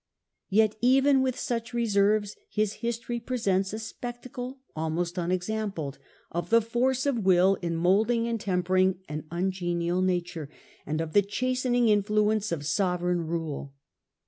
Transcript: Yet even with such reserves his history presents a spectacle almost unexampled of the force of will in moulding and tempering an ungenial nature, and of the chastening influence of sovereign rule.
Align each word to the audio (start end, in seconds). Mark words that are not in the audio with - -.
Yet 0.49 0.75
even 0.81 1.21
with 1.21 1.37
such 1.37 1.75
reserves 1.75 2.35
his 2.49 2.73
history 2.81 3.19
presents 3.19 3.71
a 3.71 3.77
spectacle 3.77 4.57
almost 4.75 5.15
unexampled 5.19 5.99
of 6.31 6.49
the 6.49 6.59
force 6.59 7.05
of 7.05 7.19
will 7.23 7.53
in 7.61 7.75
moulding 7.75 8.27
and 8.27 8.39
tempering 8.39 8.97
an 9.07 9.25
ungenial 9.29 10.01
nature, 10.01 10.49
and 10.87 11.01
of 11.01 11.13
the 11.13 11.21
chastening 11.21 11.87
influence 11.89 12.51
of 12.51 12.65
sovereign 12.65 13.21
rule. 13.27 13.75